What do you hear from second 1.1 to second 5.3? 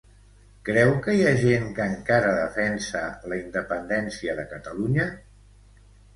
hi ha gent que encara defensa la independència de Catalunya?